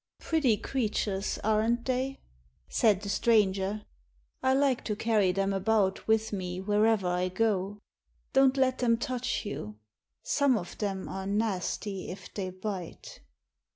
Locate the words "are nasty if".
11.07-12.33